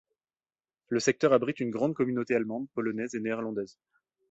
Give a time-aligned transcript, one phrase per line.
[0.87, 3.77] Le secteur abrite une grande communauté allemande, polonaise et néerlandaise.